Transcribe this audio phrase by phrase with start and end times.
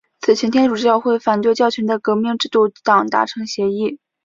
[0.19, 3.99] 此前天主教会与反教权的革命制度党达成协议。